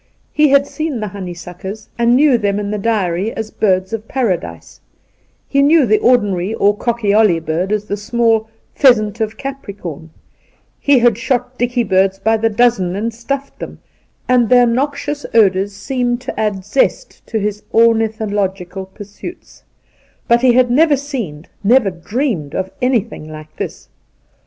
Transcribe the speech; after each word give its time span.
He 0.33 0.49
had 0.49 0.65
seen 0.65 0.99
the 0.99 1.09
honeysuekers, 1.09 1.87
and 1.95 2.15
knew 2.15 2.35
them 2.39 2.57
in 2.59 2.71
the 2.71 2.79
diary 2.79 3.31
as' 3.35 3.51
birds 3.61 3.93
of 3.93 4.07
Paradise'; 4.07 4.81
he 5.47 5.61
knew 5.61 5.85
the 5.85 5.99
ordinary 5.99 6.55
or 6.55 6.75
cockyolly 6.75 7.39
bird 7.39 7.71
as 7.71 7.85
the 7.85 7.95
small 7.95 8.49
* 8.61 8.73
pheasant 8.73 9.21
of 9.21 9.37
Capricorn'; 9.37 10.09
he 10.79 10.97
had 10.97 11.19
shot 11.19 11.55
dicky 11.55 11.83
birds 11.83 12.17
by 12.17 12.35
the 12.35 12.49
dozen 12.49 12.95
and 12.95 13.11
stufied 13.11 13.59
them, 13.59 13.77
and 14.27 14.49
their 14.49 14.65
noxious 14.65 15.23
odours 15.35 15.73
seemed 15.75 16.19
to 16.21 16.39
add 16.39 16.65
zest 16.65 17.21
to 17.27 17.37
his 17.37 17.61
ornithological 17.71 18.87
pursuits; 18.87 19.61
but 20.27 20.41
he 20.41 20.53
had 20.53 20.71
never 20.71 20.97
seen, 20.97 21.45
never 21.63 21.91
dreamed 21.91 22.55
of, 22.55 22.71
anything 22.81 23.29
like 23.29 23.55
this. 23.57 23.87